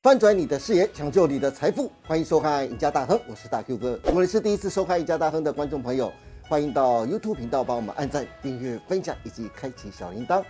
[0.00, 3.98] 翻转你的视野，抢救你的财富，欢迎收看《赢家大亨》，我是大 Q 哥。
[4.04, 6.12] 如果你是第一次收看《赢家大亨》的观众朋友，
[6.48, 10.40] 欢迎到 YouTube 频道帮我们按赞、订阅、分享以及开启小铃铛。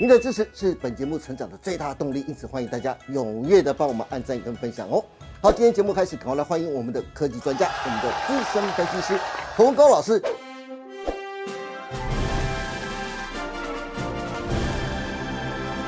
[0.00, 5.04] 您的支持是本节目成长的最大动力，因此欢迎大家踊跃的帮我们按赞跟分享哦。
[5.42, 9.20] 好，今天节目开始，赶快来欢迎我们的科技专家，我们的资深分析师
[9.54, 10.18] 洪高老师。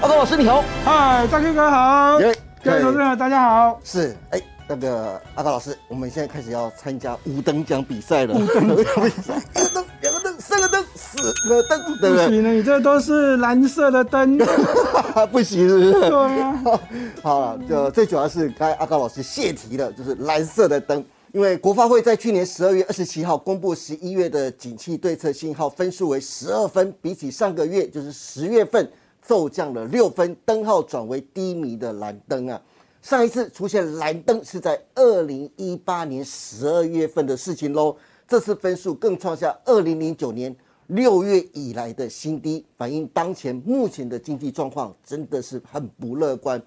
[0.03, 3.81] 阿高老师你好，嗨，大 Q 哥好，耶各位投资者大家好。
[3.85, 8.35] 是，哎，那个阿高老师，我们现在开始要参加五等奖比赛了。
[8.35, 12.27] 五等奖比赛，一个灯，两个灯，三个灯，四个灯，对不对？
[12.27, 14.37] 不行了，你这都是蓝色的灯。
[15.31, 15.93] 不行，是不是？
[15.93, 16.63] 对啊，
[17.23, 21.05] 好了，就最主要是刚才阿高老师泄题了，就是蓝色的灯。
[21.31, 28.91] 因为国发会在去年十二月二十七号公布十一月的景气对策信号分数为十二分，比起上个月就是十月份
[29.27, 32.63] 骤降了六分，灯号转为低迷的蓝灯啊。
[33.03, 40.55] 上一次出现蓝灯是在二零一八年十二月份的事情喽，这次分数更创下二零零九年
[40.89, 46.61] 六月以来的新低，反映当前目前的经济状况真的是很不乐观。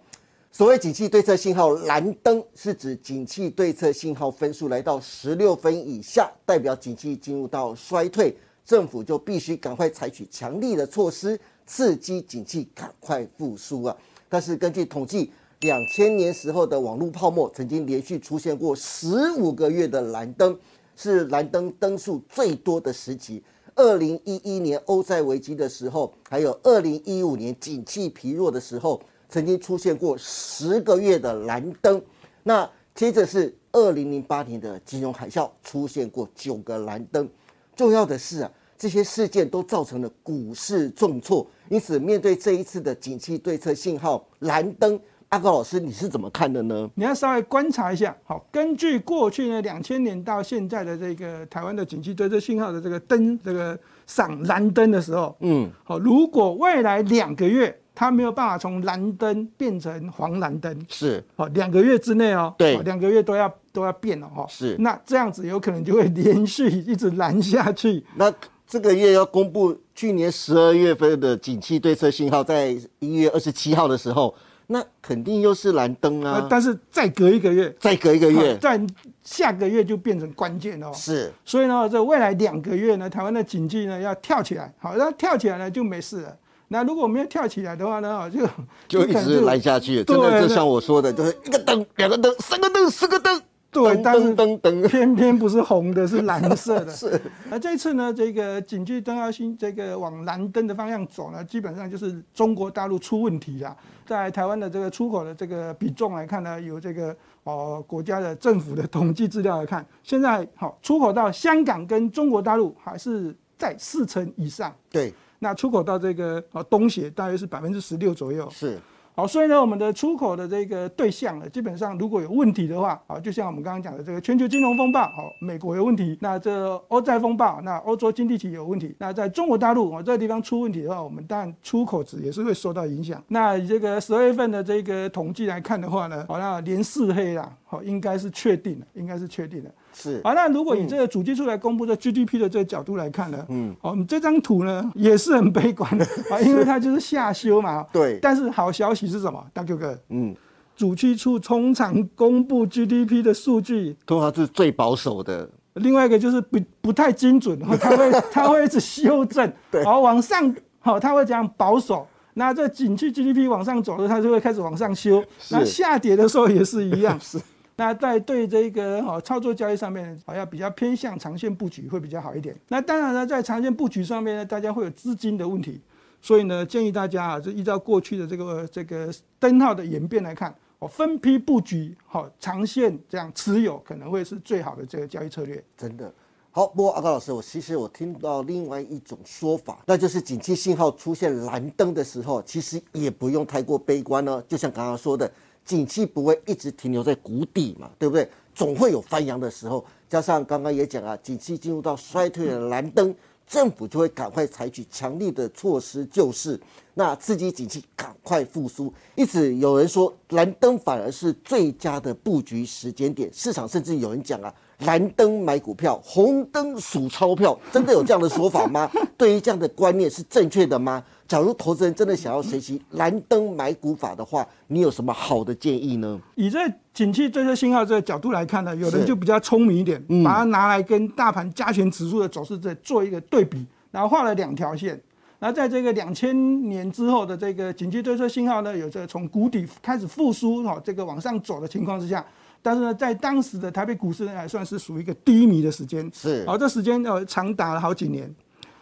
[0.51, 11.39] 所谓景气对策信号蓝灯，是指景气对策信号分数来到十六分以下，代表景气进入到衰退，政府就必须赶快采取强力的措施，
[11.69, 13.95] 刺激景气赶快复苏啊。
[14.27, 20.57] 但是根据统计，两千年时候的网络泡沫曾经连续出现过十五个月的蓝灯，
[20.95, 23.43] 是蓝灯灯数最多的时期。
[23.75, 32.01] 二零一一年欧债危机的时候，还有二零一五年景气疲弱的时候，曾经出现过十个月的蓝灯。
[32.43, 37.29] 那接着是二零零八年的金融海啸，出现过九个蓝灯。
[37.75, 41.45] 重要的是啊，这些事件都造成了股市重挫。
[41.67, 46.89] 因此，面对这一次的景气对策信号蓝灯，阿高老师你是怎么看的呢？
[46.95, 48.15] 你要稍微观察一下。
[48.23, 53.77] 好，根据过去呢两千年到现在的这个台湾的景气对策信号的这个灯，这个
[54.07, 68.03] 闪蓝灯的时候，嗯，好，如果未来两个月它没有办法从蓝灯变成黄蓝灯，是好，两个月之内哦，对好两个月都要都要变了哈，是那这样子有可能就会连续一直蓝下去。
[68.15, 68.33] 那
[68.69, 74.35] 这个月要公布去年十二月份的景气对策信号，在一月二十七号的时候，
[74.67, 76.47] 那肯定又是蓝灯呃啊。
[76.47, 78.79] 但是再隔一个月，再隔一个月 在
[79.23, 80.91] 下个月就变成关键哦。
[80.93, 86.37] 是所以呢，这未来两个月呢，台湾的经济呢要跳起来，好，那跳起来呢就没事了。
[86.67, 88.47] 那如果没有跳起来的话呢，哦就
[88.87, 93.41] 就一直蓝下去，真的就像我说的，就是一个灯、两个灯、三个灯、四个灯，
[93.71, 96.91] 对，但是灯灯灯，偏偏不是红的，是蓝色的。
[96.95, 97.21] 是
[97.51, 103.77] 那这次呢，这个景气灯要新这个往蓝灯的方向走呢，基本上就是中国大陆出问题了。
[104.07, 114.73] 在台湾的这个出口的这个比重来看呢，有这个哦国家的政府的统计资料来看，现在好出口到香港跟中国大陆还是在四成以上。
[114.89, 118.49] 对，那出口到这个哦东协大约是百分之十六左右。
[118.49, 118.79] 是
[119.19, 133.21] 好，所以呢，我们的出口的这个对象呢，基本上如果有问题的话，好，就像我们刚刚讲的这个全球金融风暴，好，美国有问题，那这欧债风暴，那欧洲经济体有问题，那在中国大陆我这个地方出问题的话，我们当然出口值也是会受到影响。
[133.27, 139.71] 那以这个十二月份的这个统计来看的话呢，好，那连四黑啦，好，应该是确定的，应该是确定的。
[139.93, 146.03] 是啊，那如果以这个主计处来公布的 GDP 的这个角度来看呢，嗯，好，我们这张图呢也是很悲观的
[146.33, 147.85] 啊，因为它就是下修嘛。
[147.93, 149.45] 对，但是好消息是什么？
[149.53, 150.35] 大 Q 哥，嗯，
[150.75, 162.07] 主计处通常公布 GDP 的数据，通常是最保守的，另外一个就是不不太精准，然后 它会它会一直修正，对好往上，好，它会讲保守。
[162.35, 165.21] 那这景气 GDP 往上走的，它就会开始往上修。
[165.39, 167.19] 是那下跌的时候也是一样。
[167.21, 167.37] 是
[167.79, 172.53] 那在对这个好操作交易上面，好像比较偏向长线布局会比较好一点。
[172.67, 175.79] 那当然呢，在长线布局上面呢，大家会有资金的问题，
[176.21, 179.09] 所以呢，建议大家啊，就依照过去的这个这个
[179.39, 185.63] 灯号的演变来看，哦，分批布局，好长线这样持有可能会是最好的这个交易策略。
[185.77, 186.13] 真的。
[186.51, 194.43] 好，不过阿高老师，我其实我听到另外一种说法，那就是景气信号出现蓝灯的时候，其实也不用太过悲观呢。
[194.49, 195.31] 就像刚刚说的，
[195.69, 198.27] 景气不会一直停留在谷底嘛，对不对？
[198.55, 199.85] 总会有翻扬的时候。
[200.09, 203.13] 加上刚刚也讲啊，景气进入到衰退的蓝灯，
[203.45, 206.59] 政府就会赶快采取强力的措施救市，
[206.99, 208.93] 那刺激景气赶快复苏。
[209.15, 218.91] 因此，有人说蓝灯反而是最佳的布局时间点，市场甚至有人讲啊，蓝灯买股票，红灯数钞票，真的有这样的说法吗？
[219.15, 221.01] 对于这样的观念是正确的吗？
[221.25, 226.19] 假如投资人真的想要学习蓝灯买股法的话，你有什么好的建议呢？
[226.35, 226.59] 以这
[226.93, 235.01] 景气追测信号这个角度来看呢，有人就比较聪明一点，嗯把它拿来跟大盘加权指数的走势再做一个对比，然后画了两条线。
[235.39, 242.23] 然后在这个两千年之后的这个景气对策信号呢，有这个从谷底开始复苏哈、这个往上走的情况之下，
[242.61, 246.11] 但是呢，在当时的台北股市呢，还算是属于一个低迷的时间。
[246.13, 248.29] 是好、这时间呃长达了好几年。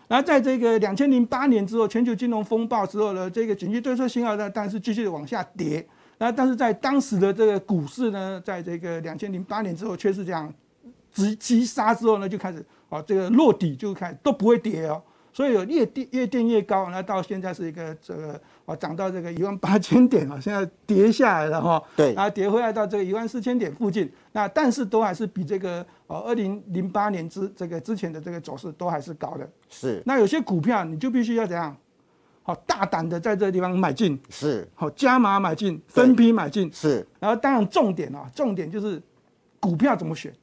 [0.08, 5.86] 然后在这个两千零八年之后，全球金融风暴之后呢，这个景气对策信号呢，但是继续地往下跌。
[6.18, 10.52] 那但是在当时的这个股市呢，在这个两千零八年之后，却是这样
[11.14, 15.00] 急急杀之后呢，就开始哦，这个落底就开始都不会跌哦。
[15.38, 22.12] 所以有越跌越跌越高，那到现在是一个这个啊涨到这个一万八千点啊，现在跌下来了哈、对。
[22.16, 29.48] 然后跌回来到这个一万四千点附近，那但是都还是比这个呃二零零八年之这个之前的这个走势都还是高的。
[29.70, 30.02] 是。
[30.08, 31.78] 那有些股票你就必须要怎样？
[32.42, 34.68] 好大胆的在这个地方买进，是。
[34.74, 39.00] 好加码买进，分批买进，是，然后当然重点啊，重点就是
[39.60, 40.36] 股票怎么选，啊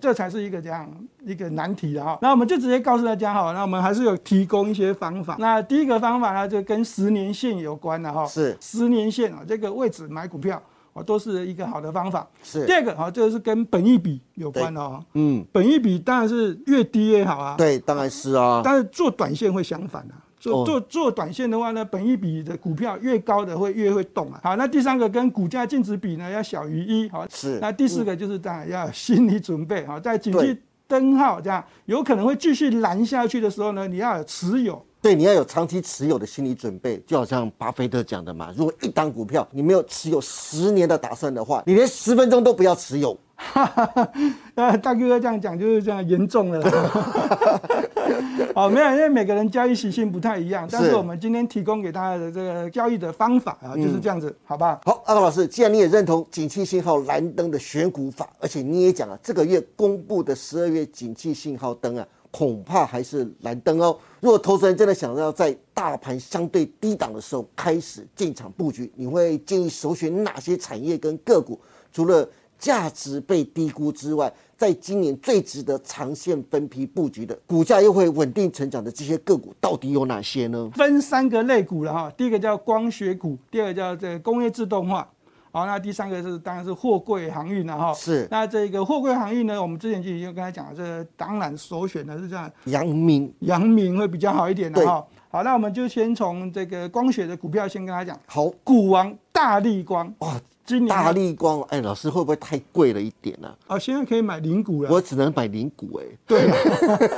[0.00, 0.88] 这才是一个这样
[1.24, 2.18] 一个难题的哈。
[2.22, 5.36] 那我们就直接告诉大家哈，那我们还是有提供一些方法。
[5.38, 10.60] 那第一个方法呢，就跟十年线有关的哈，是十年线啊，这个位置买股票
[10.94, 12.26] 啊，都是一个好的方法。
[12.42, 15.04] 是第二个啊，这个是跟本益比有关的哦。
[15.14, 20.16] 嗯，本益比当然是越低越好啊，对，当然是啊，但是做短线会相反啊。
[20.42, 24.40] 做哦做做短线的话呢，本益比的股票越高的会越会动啊。
[24.42, 27.08] 好，那第三个跟股价净值比呢要小于一。
[27.10, 29.86] 好，是那第四个就是当然要有心理准备。
[29.86, 34.84] 好，在景对气灯号这样有可能会继续蓝下去的时候呢，你要有持有。
[35.00, 43.16] 对，你要有长期持有的心理准备，就好像巴菲特讲的嘛，如果一档股票你没有持有十年的打算的话，你连十分钟都不要持有。
[44.54, 47.70] 呃，大哥哥这样讲就是这样严重了啦。
[48.54, 54.80] 哦，没有，因为每个人交易习性不太一样，但是是我们今天提供给大家的这个交易的方法啊，就是这样子，好吧？
[54.84, 63.96] 好，阿高老师，既然你也认同景气信号蓝灯的选股法，而且你也讲了这个月公布的十二月景气信号灯啊，恐怕还是蓝灯哦。
[64.20, 71.58] 如果投资人真的想要在大盘相对低档的时候开始进场布局，你会建议首选哪些产业跟个股？
[71.90, 72.26] 除了
[72.62, 80.70] 价值被低估之外，在今年最值得长线分批布局的，股价又会稳定成长的这些个股，到底有哪些呢？
[80.74, 85.08] 分三个类股了哈，第一个叫光学股，第二个叫这个工业自动化，
[85.50, 87.92] 好，那第三个是当然是货柜航运了哈。
[87.94, 88.28] 是。
[88.30, 95.04] 那这个货柜航运呢，我们之前就已经跟他讲了，这个当然首选的是这样，阳明，阳明会比较好一点的哈。
[95.30, 98.48] 好，那我们就先从这个光学的股票先跟他讲，好。
[98.62, 106.48] 股王大力光，哇，今年大力光，哎，老师会不会太贵了一点呢、哦，现在可以买零股了，我只能买零股哎、对，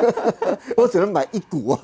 [0.77, 1.81] 我只能买一股啊。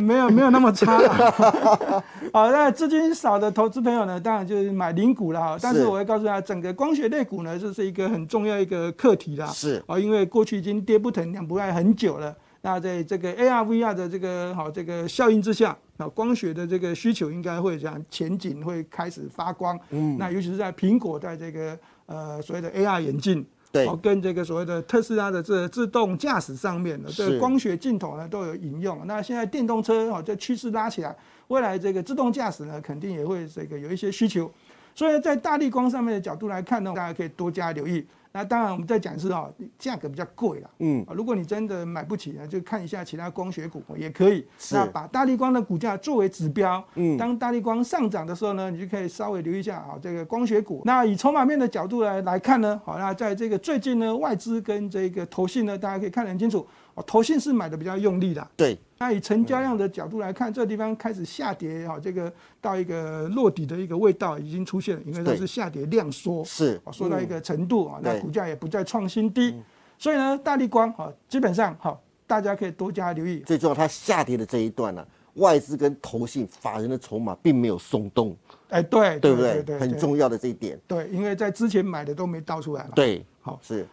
[0.00, 2.04] 没有没有那么差啦。
[2.32, 5.58] 好，那资金少的投资朋友呢，当然就是买零股了哈。
[5.60, 9.46] 但是是我会告诉大家，整个光学类股呢，这是一个很重要一个课题啦。
[9.48, 12.34] 是啊，因为过去已经跌不疼两不爱很久了。
[12.62, 19.78] 那在这个 AR、VR 的这个好这个效应之下，啊，光学的这个需求应该会这样前景会开始发光。
[19.90, 23.44] 嗯，那尤其是在苹果在这个呃所谓的 AR 眼镜。
[23.72, 29.06] 对哦，跟这个所谓的特斯拉的这个自动驾驶上面的这个光学镜头呢都有引用。
[29.06, 31.16] 那现在电动车哦，这趋势拉起来，
[31.48, 34.52] 未来这个自动驾驶呢肯定也会这个有一些需求。
[34.94, 38.04] 所以在大力光上面的角度来看呢，大家可以多加留意。
[38.32, 40.70] 那当然，我们再讲是哦，价格比较贵了。
[40.78, 44.46] 嗯，啊，如果你真的买不起呢，就看一下其他光学股也可以。
[44.58, 50.82] 是那把大力光的股价作为指标，嗯当大力光上涨的时候呢，你就可以稍微留意一下啊，这个光学股。
[50.84, 58.46] 那以筹码面的角度来来看呢，好，那在这个最近呢，外资跟这个投信呢，大家可以看得很清楚，哦，投信是买的比较用力的。
[58.56, 69.54] 对，那以成交量的角度来看，这个地方开始下跌，也好，这个到一个落底的一个味道已经出现了，因为它是下跌量缩，是哦，缩到一个程度啊，那股价也不再创新低，
[69.98, 73.40] 所以呢，大力光哈，基本上哈，大家可以多加留意。
[73.40, 78.36] 最重要，它下跌的这一段呢、外资跟投信法人的筹码并没有松动，
[78.68, 80.78] 哎，对对不对，很重要的这一点。
[80.86, 82.90] 对，因为在之前买的都没倒出来嘛。
[82.94, 83.86] 对，好是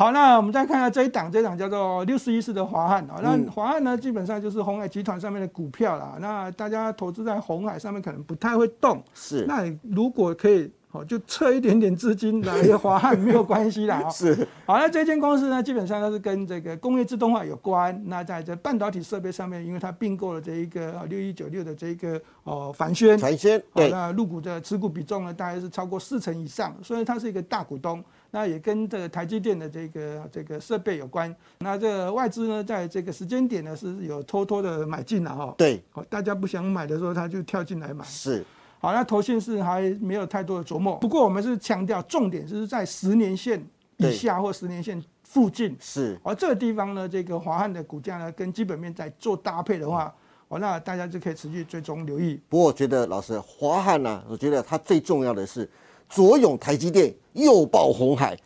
[0.00, 3.20] 好，那我们再看一下这一档，这一档叫做六四一四的华汉啊。
[3.22, 6.16] 那嗯华汉呢，基本上就是红海集团上面的股票啦。
[6.18, 14.00] 那大家投资在红海上面可能不太会动，是那如果可以，好就撤一点点资金来华汉没有关系啦。
[14.02, 18.02] 哦 是，好，那这间公司呢，基本上它是跟这个工业自动化有关。
[18.06, 28.02] 那在这半导体设备上面，因为它并购了这一个六一九六的这一个哦凡轩，凡轩，对，那入股的持股比重呢，大概是超过四成以上，所以它是一个大股东。
[28.30, 31.34] 那也跟这个台积电的这个这个设备有关。
[31.58, 35.54] 那这个外资呢，在这个时间点呢是有偷偷的买进了哈。
[35.58, 38.04] 对，好，大家不想买的时候，他就跳进来买。
[38.04, 38.44] 是，
[38.78, 40.96] 好，那投信是还没有太多的琢磨。
[40.96, 43.64] 不过我们是强调，重点是在十年线
[43.96, 45.76] 以下或十年线附近。
[45.80, 50.14] 是，而这个地方呢，这个华汉的股价呢，跟基本面在做搭配的话，
[50.48, 52.40] 哦，那大家就可以持续追踪留意。
[52.48, 55.68] 不过我觉得老师华汉呢，我觉得它最重要的是
[56.10, 58.36] 左拥台积电，右抱红海，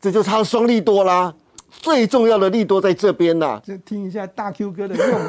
[0.00, 1.32] 这就差双利多啦。
[1.70, 5.20] 最重要的利多在这边呐，就听一下大 Q 哥的用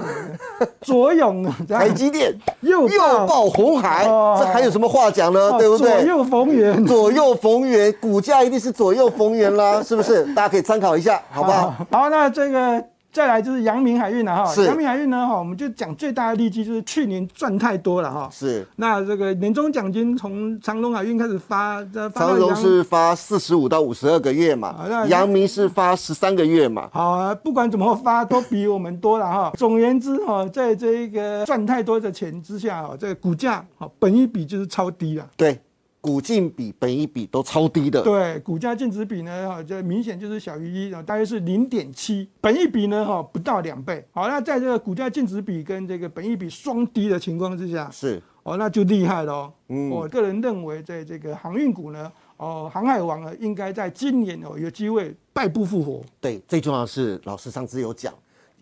[0.82, 5.52] 左拥 台积电，右右抱红海，这还有什么话讲呢？
[5.60, 5.92] 对不对？
[5.92, 10.24] 左右逢源，左右逢源，股价一定是左右逢源啦，是不是？
[10.34, 11.76] 大家可以参考一下，好不好？
[11.92, 12.84] 好，那这个。
[13.12, 18.30] 再来就是阳明海运了哈，阳明海运呢哈，我们就讲最大的利基就是去年赚太多了哈。
[18.32, 18.66] 是。
[18.78, 21.84] 那这个年终奖金从长隆海运开始发，
[22.16, 24.76] 长隆是发四十五到五十二个月嘛，
[25.08, 26.90] 阳明是发十三个月嘛。
[26.94, 29.52] 好啊，不管怎么发都比我们多了哈。
[29.58, 35.28] 总言之哈，在这一个赚太多的钱之下哈，这个股价哈本一比就是超低了。
[35.36, 35.60] 对。
[36.02, 44.04] 股净比、本益比都超低的，对，股价净值比呢，哈，这明显就是小于一，大约是零点七，本益比呢，哈，不到两倍。
[44.12, 49.54] 好，那在这个股价净值比跟这个本益比双低的情况之下，是，哦，那就厉害了。
[49.68, 56.02] 嗯，我个人认为，在这个航运股呢，哦，航海王呢，应该在今年哦，有机会败不复活。
[56.20, 58.12] 对，最重要的是，老师上次有讲，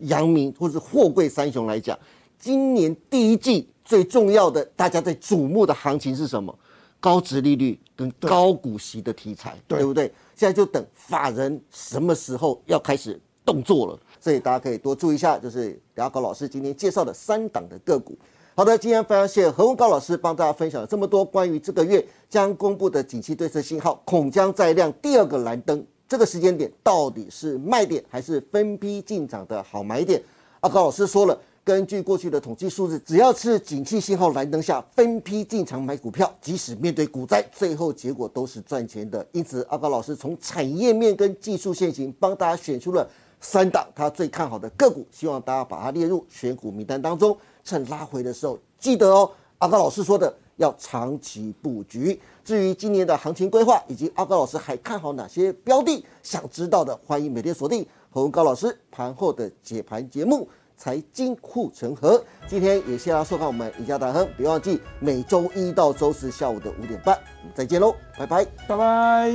[0.00, 1.98] 阳明或是货柜三雄来讲，
[2.38, 6.54] 今年第一季最重要的，大家在瞩目的行情是什么？
[7.00, 10.12] 高值利率跟高股息的题材，对不对？
[10.36, 18.16] 现在就等法人什么时候要开始动作了，所以大家可以多注意一下，就是梁高老师今天介绍的三档的个股。
[18.54, 30.22] 好的，今天非常谢谢何文高老师帮大家分享了这么多关于这个月将公布的景气对策信号，恐将再亮第二个蓝灯，这个时间点到底是卖点还是分批进场的好买点？
[30.60, 31.40] 阿高老师说了。
[31.70, 39.24] 根据过去的统计数字，只要是景气信号蓝灯下分批进场买股票，即使面对股灾，最后结果都是赚钱的。
[39.30, 43.08] 因此，阿高老师从产业面跟技术线型帮大家选出了
[43.40, 47.38] 三档他最看好的个股，希望大家把它列入选股名单当中。
[47.62, 52.20] 趁拉回的时候，记得哦，阿高老师说的要长期布局。
[52.44, 60.48] 至于今年的行情规划，以及阿高老师还看好哪些标的，想知道的，欢迎每天锁定何文高老师盘后的解盘节目。
[60.80, 69.30] 财经护城河，今天也谢大家收看我们赢家大亨，别忘记每周一到周四下午的五点半，我们再见喽，拜拜，拜拜。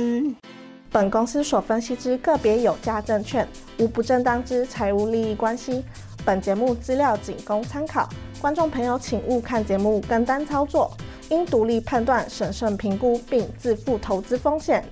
[0.90, 3.46] 本公司所分析之个别有价证券，
[3.78, 5.84] 无不正当之财务利益关系。
[6.24, 8.08] 本节目资料仅供参考，
[8.40, 10.90] 观众朋友请勿看节目跟单操作，
[11.28, 14.84] 应独立判断、审慎评估并自负投资风险。